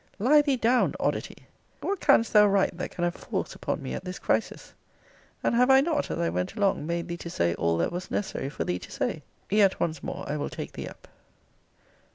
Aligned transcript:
Lie 0.17 0.41
thee 0.41 0.57
down, 0.57 0.95
oddity! 0.99 1.45
What 1.79 1.99
canst 1.99 2.33
thou 2.33 2.47
write 2.47 2.75
that 2.79 2.89
can 2.89 3.03
have 3.03 3.13
force 3.13 3.53
upon 3.53 3.83
me 3.83 3.93
at 3.93 4.03
this 4.03 4.17
crisis? 4.17 4.73
And 5.43 5.53
have 5.53 5.69
I 5.69 5.79
not, 5.79 6.09
as 6.09 6.17
I 6.17 6.27
went 6.27 6.55
along, 6.55 6.87
made 6.87 7.07
thee 7.07 7.17
to 7.17 7.29
say 7.29 7.53
all 7.53 7.77
that 7.77 7.91
was 7.91 8.09
necessary 8.09 8.49
for 8.49 8.63
thee 8.63 8.79
to 8.79 8.89
say? 8.91 9.21
Yet 9.47 9.79
once 9.79 10.01
more 10.01 10.25
I 10.27 10.37
will 10.37 10.49
take 10.49 10.71
thee 10.71 10.87
up. 10.87 11.07